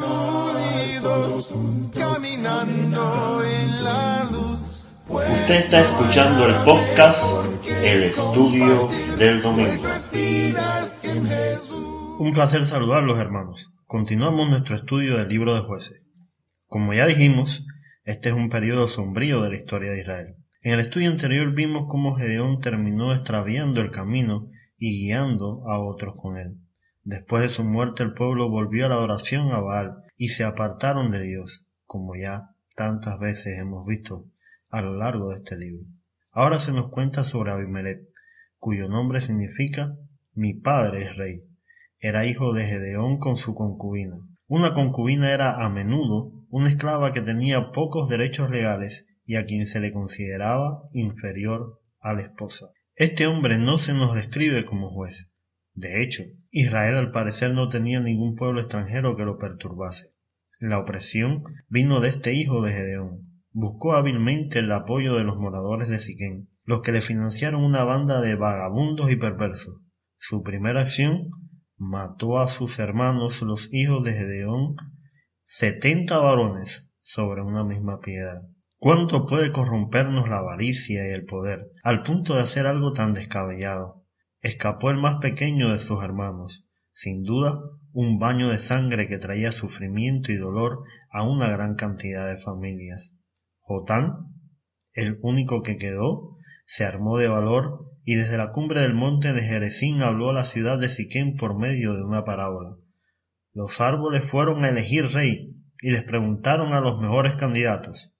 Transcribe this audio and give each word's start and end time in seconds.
reunidos, 0.00 1.54
caminando 1.92 3.42
en 3.44 3.84
la 3.84 4.28
luz. 4.30 4.86
Usted 5.08 5.54
está 5.54 5.80
escuchando 5.80 6.46
el 6.46 6.64
podcast 6.64 7.22
El 7.82 8.04
Estudio 8.04 8.88
del 9.18 9.42
Domingo. 9.42 9.88
Un 12.18 12.32
placer 12.32 12.64
saludarlos 12.64 13.18
hermanos. 13.18 13.72
Continuamos 13.86 14.48
nuestro 14.48 14.76
estudio 14.76 15.18
del 15.18 15.28
libro 15.28 15.54
de 15.54 15.60
jueces. 15.60 16.00
Como 16.66 16.94
ya 16.94 17.06
dijimos, 17.06 17.66
este 18.04 18.30
es 18.30 18.34
un 18.34 18.48
periodo 18.48 18.88
sombrío 18.88 19.42
de 19.42 19.50
la 19.50 19.56
historia 19.56 19.92
de 19.92 20.00
Israel. 20.00 20.36
En 20.62 20.72
el 20.72 20.80
estudio 20.80 21.10
anterior 21.10 21.52
vimos 21.54 21.86
cómo 21.88 22.16
Gedeón 22.16 22.60
terminó 22.60 23.14
extraviando 23.14 23.82
el 23.82 23.90
camino 23.90 24.48
y 24.78 25.04
guiando 25.04 25.68
a 25.68 25.78
otros 25.78 26.14
con 26.16 26.38
él. 26.38 26.56
Después 27.04 27.42
de 27.42 27.50
su 27.50 27.64
muerte 27.64 28.02
el 28.02 28.14
pueblo 28.14 28.48
volvió 28.48 28.86
a 28.86 28.88
la 28.88 28.94
adoración 28.94 29.52
a 29.52 29.60
Baal 29.60 30.04
y 30.16 30.28
se 30.28 30.42
apartaron 30.42 31.10
de 31.10 31.20
Dios, 31.20 31.66
como 31.84 32.16
ya 32.16 32.54
tantas 32.74 33.18
veces 33.18 33.58
hemos 33.58 33.86
visto 33.86 34.24
a 34.70 34.80
lo 34.80 34.96
largo 34.96 35.30
de 35.30 35.36
este 35.36 35.56
libro. 35.56 35.84
Ahora 36.32 36.58
se 36.58 36.72
nos 36.72 36.90
cuenta 36.90 37.22
sobre 37.22 37.52
Abimelech, 37.52 38.00
cuyo 38.58 38.88
nombre 38.88 39.20
significa 39.20 39.94
mi 40.32 40.54
padre 40.54 41.04
es 41.04 41.16
rey. 41.16 41.42
Era 42.00 42.26
hijo 42.26 42.54
de 42.54 42.64
Gedeón 42.64 43.18
con 43.18 43.36
su 43.36 43.54
concubina. 43.54 44.16
Una 44.46 44.72
concubina 44.72 45.30
era 45.30 45.62
a 45.64 45.68
menudo 45.68 46.32
una 46.48 46.70
esclava 46.70 47.12
que 47.12 47.20
tenía 47.20 47.70
pocos 47.72 48.08
derechos 48.08 48.48
legales 48.48 49.06
y 49.26 49.36
a 49.36 49.44
quien 49.44 49.66
se 49.66 49.80
le 49.80 49.92
consideraba 49.92 50.88
inferior 50.92 51.80
a 52.00 52.14
la 52.14 52.22
esposa. 52.22 52.68
Este 52.96 53.26
hombre 53.26 53.58
no 53.58 53.76
se 53.76 53.92
nos 53.92 54.14
describe 54.14 54.64
como 54.64 54.90
juez. 54.90 55.30
De 55.74 56.02
hecho, 56.02 56.22
Israel 56.56 56.94
al 56.94 57.10
parecer 57.10 57.52
no 57.52 57.68
tenía 57.68 57.98
ningún 58.00 58.36
pueblo 58.36 58.60
extranjero 58.60 59.16
que 59.16 59.24
lo 59.24 59.38
perturbase. 59.38 60.14
La 60.60 60.78
opresión 60.78 61.42
vino 61.68 62.00
de 62.00 62.08
este 62.08 62.32
hijo 62.32 62.62
de 62.62 62.72
Gedeón. 62.72 63.42
Buscó 63.50 63.94
hábilmente 63.96 64.60
el 64.60 64.70
apoyo 64.70 65.16
de 65.16 65.24
los 65.24 65.36
moradores 65.36 65.88
de 65.88 65.98
Siquén, 65.98 66.48
los 66.62 66.82
que 66.82 66.92
le 66.92 67.00
financiaron 67.00 67.64
una 67.64 67.82
banda 67.82 68.20
de 68.20 68.36
vagabundos 68.36 69.10
y 69.10 69.16
perversos. 69.16 69.80
Su 70.16 70.44
primera 70.44 70.82
acción 70.82 71.30
mató 71.76 72.38
a 72.38 72.46
sus 72.46 72.78
hermanos 72.78 73.42
los 73.42 73.68
hijos 73.72 74.04
de 74.04 74.12
Gedeón, 74.12 74.76
setenta 75.42 76.18
varones 76.18 76.88
sobre 77.00 77.42
una 77.42 77.64
misma 77.64 77.98
piedra. 77.98 78.42
¿Cuánto 78.78 79.26
puede 79.26 79.50
corrompernos 79.50 80.28
la 80.28 80.38
avaricia 80.38 81.04
y 81.04 81.14
el 81.14 81.24
poder, 81.24 81.72
al 81.82 82.02
punto 82.02 82.36
de 82.36 82.42
hacer 82.42 82.68
algo 82.68 82.92
tan 82.92 83.12
descabellado? 83.12 84.03
Escapó 84.44 84.90
el 84.90 84.98
más 84.98 85.22
pequeño 85.22 85.72
de 85.72 85.78
sus 85.78 86.04
hermanos, 86.04 86.66
sin 86.92 87.22
duda 87.22 87.58
un 87.94 88.18
baño 88.18 88.50
de 88.50 88.58
sangre 88.58 89.08
que 89.08 89.16
traía 89.16 89.50
sufrimiento 89.50 90.32
y 90.32 90.36
dolor 90.36 90.82
a 91.10 91.26
una 91.26 91.48
gran 91.48 91.76
cantidad 91.76 92.28
de 92.28 92.36
familias. 92.36 93.14
Jotán, 93.60 94.34
el 94.92 95.18
único 95.22 95.62
que 95.62 95.78
quedó, 95.78 96.36
se 96.66 96.84
armó 96.84 97.16
de 97.16 97.28
valor 97.28 97.86
y 98.04 98.16
desde 98.16 98.36
la 98.36 98.52
cumbre 98.52 98.80
del 98.80 98.92
monte 98.92 99.32
de 99.32 99.40
Jerezín 99.40 100.02
habló 100.02 100.28
a 100.28 100.34
la 100.34 100.44
ciudad 100.44 100.78
de 100.78 100.90
Siquén 100.90 101.36
por 101.36 101.58
medio 101.58 101.94
de 101.94 102.04
una 102.04 102.26
parábola. 102.26 102.76
Los 103.54 103.80
árboles 103.80 104.30
fueron 104.30 104.62
a 104.62 104.68
elegir 104.68 105.06
rey 105.06 105.56
y 105.80 105.90
les 105.90 106.04
preguntaron 106.04 106.74
a 106.74 106.82
los 106.82 107.00
mejores 107.00 107.34
candidatos, 107.36 108.12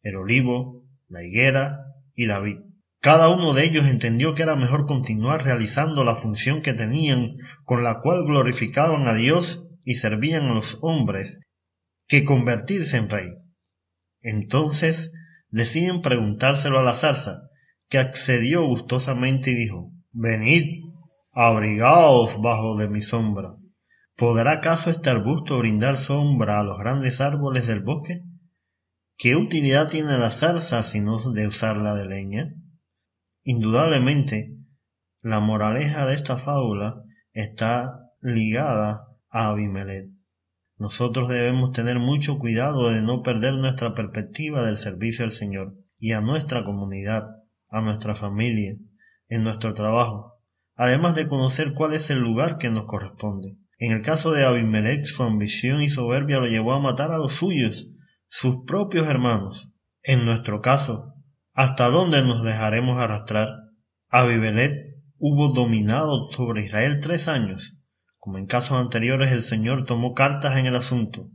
el 0.00 0.16
olivo, 0.16 0.86
la 1.08 1.22
higuera 1.22 1.80
y 2.14 2.24
la 2.24 2.40
vid. 2.40 2.60
Cada 3.00 3.28
uno 3.28 3.52
de 3.52 3.64
ellos 3.64 3.86
entendió 3.86 4.34
que 4.34 4.42
era 4.42 4.56
mejor 4.56 4.86
continuar 4.86 5.44
realizando 5.44 6.02
la 6.02 6.16
función 6.16 6.62
que 6.62 6.74
tenían, 6.74 7.36
con 7.64 7.84
la 7.84 8.00
cual 8.00 8.24
glorificaban 8.24 9.06
a 9.06 9.14
Dios 9.14 9.64
y 9.84 9.94
servían 9.94 10.46
a 10.46 10.54
los 10.54 10.78
hombres, 10.82 11.40
que 12.08 12.24
convertirse 12.24 12.96
en 12.96 13.08
rey. 13.08 13.28
Entonces 14.22 15.12
deciden 15.50 16.02
preguntárselo 16.02 16.78
a 16.78 16.82
la 16.82 16.94
zarza, 16.94 17.42
que 17.88 17.98
accedió 17.98 18.66
gustosamente 18.66 19.52
y 19.52 19.54
dijo, 19.54 19.92
Venid, 20.12 20.82
abrigaos 21.32 22.40
bajo 22.40 22.76
de 22.76 22.88
mi 22.88 23.02
sombra. 23.02 23.54
¿Podrá 24.16 24.52
acaso 24.52 24.90
este 24.90 25.10
arbusto 25.10 25.58
brindar 25.58 25.98
sombra 25.98 26.58
a 26.58 26.64
los 26.64 26.78
grandes 26.78 27.20
árboles 27.20 27.66
del 27.66 27.82
bosque? 27.82 28.22
¿Qué 29.18 29.36
utilidad 29.36 29.88
tiene 29.88 30.18
la 30.18 30.30
zarza 30.30 30.82
sino 30.82 31.32
de 31.32 31.46
usarla 31.46 31.94
de 31.94 32.06
leña? 32.06 32.54
Indudablemente, 33.48 34.56
la 35.22 35.38
moraleja 35.38 36.04
de 36.04 36.16
esta 36.16 36.36
fábula 36.36 37.04
está 37.32 38.10
ligada 38.20 39.06
a 39.30 39.50
Abimelech. 39.50 40.10
Nosotros 40.78 41.28
debemos 41.28 41.70
tener 41.70 42.00
mucho 42.00 42.40
cuidado 42.40 42.90
de 42.90 43.02
no 43.02 43.22
perder 43.22 43.54
nuestra 43.54 43.94
perspectiva 43.94 44.66
del 44.66 44.76
servicio 44.76 45.24
al 45.24 45.30
Señor 45.30 45.74
y 45.96 46.10
a 46.10 46.20
nuestra 46.20 46.64
comunidad, 46.64 47.22
a 47.68 47.80
nuestra 47.82 48.16
familia, 48.16 48.74
en 49.28 49.44
nuestro 49.44 49.74
trabajo, 49.74 50.40
además 50.74 51.14
de 51.14 51.28
conocer 51.28 51.72
cuál 51.72 51.94
es 51.94 52.10
el 52.10 52.18
lugar 52.18 52.58
que 52.58 52.70
nos 52.70 52.86
corresponde. 52.86 53.54
En 53.78 53.92
el 53.92 54.02
caso 54.02 54.32
de 54.32 54.44
Abimelech, 54.44 55.04
su 55.04 55.22
ambición 55.22 55.82
y 55.82 55.88
soberbia 55.88 56.40
lo 56.40 56.48
llevó 56.48 56.72
a 56.72 56.80
matar 56.80 57.12
a 57.12 57.18
los 57.18 57.34
suyos, 57.34 57.92
sus 58.26 58.64
propios 58.66 59.06
hermanos. 59.06 59.72
En 60.02 60.24
nuestro 60.24 60.60
caso, 60.60 61.15
¿Hasta 61.58 61.88
dónde 61.88 62.22
nos 62.22 62.42
dejaremos 62.42 62.98
arrastrar? 62.98 63.48
Abimelech 64.10 64.74
hubo 65.16 65.54
dominado 65.54 66.30
sobre 66.32 66.66
Israel 66.66 67.00
tres 67.00 67.28
años. 67.28 67.78
Como 68.18 68.36
en 68.36 68.44
casos 68.44 68.78
anteriores 68.78 69.32
el 69.32 69.40
Señor 69.40 69.86
tomó 69.86 70.12
cartas 70.12 70.58
en 70.58 70.66
el 70.66 70.76
asunto. 70.76 71.30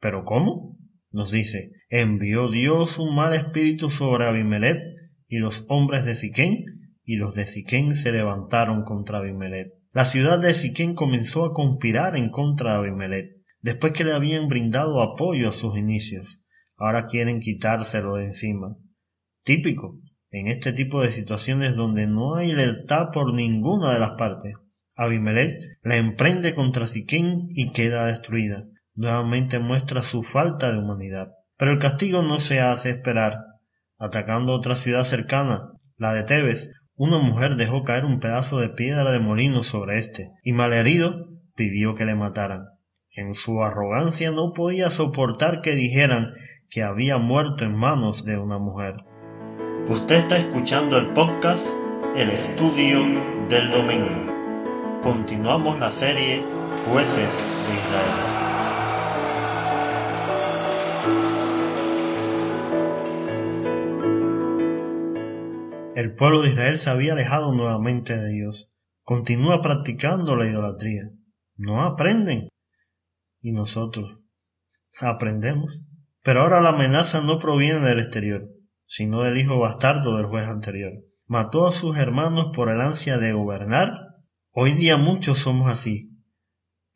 ¿Pero 0.00 0.24
cómo? 0.24 0.76
Nos 1.12 1.30
dice, 1.30 1.70
envió 1.88 2.50
Dios 2.50 2.98
un 2.98 3.14
mal 3.14 3.32
espíritu 3.32 3.90
sobre 3.90 4.26
Abimelech 4.26 4.80
y 5.28 5.38
los 5.38 5.66
hombres 5.68 6.04
de 6.04 6.16
Siquén, 6.16 6.64
y 7.04 7.14
los 7.14 7.36
de 7.36 7.44
Siquén 7.44 7.94
se 7.94 8.10
levantaron 8.10 8.82
contra 8.82 9.18
Abimelech. 9.18 9.68
La 9.92 10.04
ciudad 10.04 10.40
de 10.40 10.52
Siquén 10.52 10.96
comenzó 10.96 11.44
a 11.44 11.54
conspirar 11.54 12.16
en 12.16 12.30
contra 12.30 12.72
de 12.72 12.78
Abimelech, 12.78 13.36
después 13.60 13.92
que 13.92 14.02
le 14.02 14.14
habían 14.14 14.48
brindado 14.48 15.00
apoyo 15.00 15.48
a 15.48 15.52
sus 15.52 15.78
inicios. 15.78 16.42
Ahora 16.76 17.06
quieren 17.06 17.38
quitárselo 17.38 18.16
de 18.16 18.24
encima 18.24 18.76
típico 19.42 19.98
en 20.30 20.48
este 20.48 20.72
tipo 20.72 21.02
de 21.02 21.08
situaciones 21.08 21.74
donde 21.74 22.06
no 22.06 22.36
hay 22.36 22.52
lealtad 22.52 23.10
por 23.12 23.34
ninguna 23.34 23.92
de 23.92 23.98
las 23.98 24.12
partes. 24.12 24.54
Abimelech 24.94 25.78
la 25.82 25.96
emprende 25.96 26.54
contra 26.54 26.86
Siquén 26.86 27.48
y 27.50 27.72
queda 27.72 28.06
destruida. 28.06 28.64
Nuevamente 28.94 29.58
muestra 29.58 30.02
su 30.02 30.22
falta 30.22 30.72
de 30.72 30.78
humanidad. 30.78 31.32
Pero 31.56 31.72
el 31.72 31.78
castigo 31.78 32.22
no 32.22 32.38
se 32.38 32.60
hace 32.60 32.90
esperar. 32.90 33.38
Atacando 33.98 34.54
otra 34.54 34.74
ciudad 34.74 35.04
cercana, 35.04 35.72
la 35.96 36.14
de 36.14 36.22
Tebes, 36.22 36.70
una 36.94 37.18
mujer 37.18 37.56
dejó 37.56 37.82
caer 37.82 38.04
un 38.04 38.20
pedazo 38.20 38.58
de 38.60 38.70
piedra 38.70 39.10
de 39.10 39.20
molino 39.20 39.62
sobre 39.62 39.96
éste, 39.98 40.30
y 40.42 40.52
malherido 40.52 41.28
pidió 41.56 41.94
que 41.94 42.04
le 42.04 42.14
mataran. 42.14 42.66
En 43.14 43.34
su 43.34 43.62
arrogancia 43.64 44.30
no 44.30 44.52
podía 44.52 44.88
soportar 44.90 45.60
que 45.60 45.74
dijeran 45.74 46.34
que 46.68 46.82
había 46.82 47.18
muerto 47.18 47.64
en 47.64 47.74
manos 47.74 48.24
de 48.24 48.38
una 48.38 48.58
mujer. 48.58 48.96
Usted 49.88 50.16
está 50.16 50.36
escuchando 50.38 50.98
el 50.98 51.12
podcast 51.14 51.68
El 52.14 52.30
Estudio 52.30 53.00
del 53.48 53.70
Domingo. 53.72 55.00
Continuamos 55.02 55.80
la 55.80 55.90
serie 55.90 56.44
Jueces 56.86 57.44
de 57.66 57.74
Israel. 57.74 58.40
El 65.96 66.14
pueblo 66.14 66.42
de 66.42 66.48
Israel 66.50 66.78
se 66.78 66.90
había 66.90 67.14
alejado 67.14 67.52
nuevamente 67.52 68.16
de 68.16 68.28
Dios. 68.28 68.70
Continúa 69.02 69.60
practicando 69.60 70.36
la 70.36 70.46
idolatría. 70.46 71.10
No 71.56 71.82
aprenden. 71.82 72.48
Y 73.40 73.50
nosotros 73.52 74.18
aprendemos. 75.00 75.84
Pero 76.22 76.42
ahora 76.42 76.60
la 76.60 76.68
amenaza 76.68 77.22
no 77.22 77.38
proviene 77.38 77.80
del 77.80 77.98
exterior 77.98 78.59
sino 78.90 79.22
del 79.22 79.38
hijo 79.38 79.60
bastardo 79.60 80.16
del 80.16 80.26
juez 80.26 80.48
anterior. 80.48 80.92
Mató 81.26 81.64
a 81.64 81.70
sus 81.70 81.96
hermanos 81.96 82.46
por 82.56 82.68
el 82.68 82.80
ansia 82.80 83.18
de 83.18 83.32
gobernar. 83.32 83.92
Hoy 84.50 84.72
día 84.72 84.96
muchos 84.96 85.38
somos 85.38 85.70
así. 85.70 86.10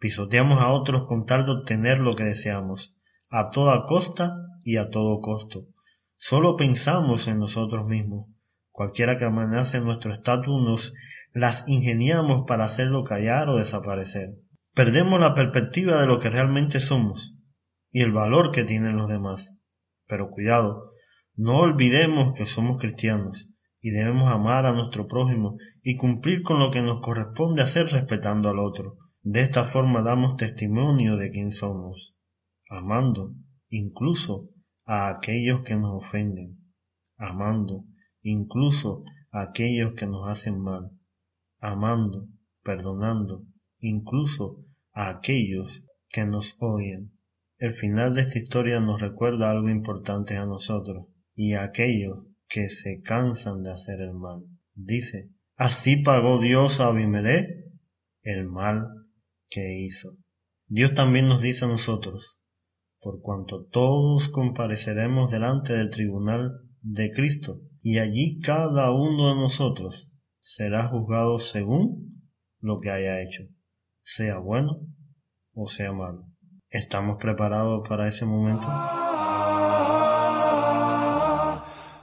Pisoteamos 0.00 0.60
a 0.60 0.72
otros 0.72 1.04
con 1.06 1.24
tal 1.24 1.46
de 1.46 1.52
obtener 1.52 2.00
lo 2.00 2.16
que 2.16 2.24
deseamos, 2.24 2.96
a 3.30 3.50
toda 3.50 3.84
costa 3.84 4.34
y 4.64 4.78
a 4.78 4.90
todo 4.90 5.20
costo. 5.20 5.68
Solo 6.16 6.56
pensamos 6.56 7.28
en 7.28 7.38
nosotros 7.38 7.86
mismos. 7.86 8.26
Cualquiera 8.72 9.16
que 9.16 9.26
amenace 9.26 9.80
nuestro 9.80 10.12
estatus 10.12 10.60
nos 10.64 10.94
las 11.32 11.64
ingeniamos 11.68 12.44
para 12.44 12.64
hacerlo 12.64 13.04
callar 13.04 13.48
o 13.48 13.58
desaparecer. 13.58 14.30
Perdemos 14.74 15.20
la 15.20 15.36
perspectiva 15.36 16.00
de 16.00 16.08
lo 16.08 16.18
que 16.18 16.28
realmente 16.28 16.80
somos 16.80 17.36
y 17.92 18.00
el 18.00 18.10
valor 18.10 18.50
que 18.50 18.64
tienen 18.64 18.96
los 18.96 19.08
demás. 19.08 19.56
Pero 20.08 20.30
cuidado, 20.30 20.93
no 21.36 21.58
olvidemos 21.58 22.38
que 22.38 22.46
somos 22.46 22.80
cristianos 22.80 23.50
y 23.80 23.90
debemos 23.90 24.30
amar 24.30 24.66
a 24.66 24.72
nuestro 24.72 25.08
prójimo 25.08 25.56
y 25.82 25.96
cumplir 25.96 26.44
con 26.44 26.60
lo 26.60 26.70
que 26.70 26.80
nos 26.80 27.00
corresponde 27.00 27.60
hacer 27.60 27.86
respetando 27.88 28.48
al 28.48 28.60
otro. 28.60 28.98
De 29.20 29.40
esta 29.40 29.64
forma 29.64 30.00
damos 30.02 30.36
testimonio 30.36 31.16
de 31.16 31.32
quién 31.32 31.50
somos. 31.50 32.14
amando 32.70 33.32
incluso 33.68 34.48
a 34.86 35.08
aquellos 35.08 35.62
que 35.62 35.74
nos 35.74 36.04
ofenden, 36.04 36.56
amando 37.16 37.84
incluso 38.22 39.02
a 39.32 39.42
aquellos 39.42 39.94
que 39.94 40.06
nos 40.06 40.28
hacen 40.28 40.60
mal, 40.60 40.92
amando, 41.58 42.28
perdonando 42.62 43.42
incluso 43.80 44.64
a 44.92 45.08
aquellos 45.08 45.82
que 46.08 46.24
nos 46.24 46.56
odian. 46.60 47.10
El 47.58 47.74
final 47.74 48.14
de 48.14 48.20
esta 48.20 48.38
historia 48.38 48.78
nos 48.78 49.00
recuerda 49.00 49.50
algo 49.50 49.68
importante 49.68 50.36
a 50.36 50.46
nosotros 50.46 51.08
y 51.34 51.54
aquellos 51.54 52.26
que 52.48 52.70
se 52.70 53.00
cansan 53.02 53.62
de 53.62 53.72
hacer 53.72 54.00
el 54.00 54.12
mal. 54.12 54.44
Dice, 54.74 55.30
así 55.56 55.96
pagó 55.96 56.40
Dios 56.40 56.80
a 56.80 56.88
Abimelech 56.88 57.48
el 58.22 58.46
mal 58.46 58.86
que 59.48 59.80
hizo. 59.80 60.16
Dios 60.66 60.94
también 60.94 61.26
nos 61.26 61.42
dice 61.42 61.64
a 61.64 61.68
nosotros, 61.68 62.38
por 63.00 63.20
cuanto 63.20 63.66
todos 63.66 64.28
compareceremos 64.28 65.30
delante 65.30 65.74
del 65.74 65.90
tribunal 65.90 66.52
de 66.80 67.12
Cristo, 67.12 67.60
y 67.82 67.98
allí 67.98 68.40
cada 68.40 68.92
uno 68.92 69.28
de 69.28 69.40
nosotros 69.40 70.10
será 70.38 70.88
juzgado 70.88 71.38
según 71.38 72.30
lo 72.60 72.80
que 72.80 72.90
haya 72.90 73.20
hecho, 73.20 73.44
sea 74.02 74.38
bueno 74.38 74.80
o 75.52 75.66
sea 75.66 75.92
malo. 75.92 76.26
¿Estamos 76.70 77.18
preparados 77.20 77.86
para 77.88 78.08
ese 78.08 78.26
momento? 78.26 78.66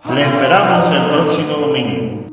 Le 0.09 0.21
esperamos 0.21 0.87
el 0.91 1.03
próximo 1.09 1.57
domingo. 1.57 2.27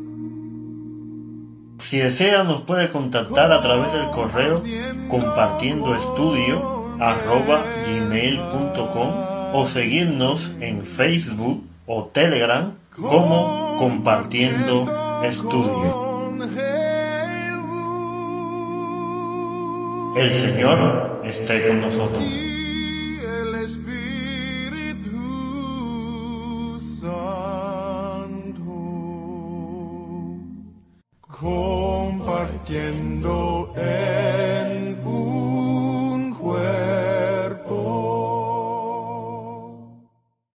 Si 1.79 1.99
desea 1.99 2.43
nos 2.43 2.63
puede 2.63 2.89
contactar 2.89 3.53
a 3.53 3.61
través 3.61 3.93
del 3.93 4.09
correo 4.11 4.63
compartiendo 5.11 5.95
estudio 5.95 6.97
arroba 6.99 7.63
gmail.com 7.87 9.55
o 9.55 9.67
seguirnos 9.67 10.55
en 10.61 10.85
Facebook 10.85 11.63
o 11.87 12.05
Telegram 12.07 12.73
como 12.97 13.77
compartiendo 13.79 14.87
estudio. 15.23 16.09
El 20.17 20.33
Señor 20.33 21.21
esté 21.23 21.69
con 21.69 21.81
nosotros. 21.83 22.25
Compartiendo 31.41 33.71
el 33.77 34.28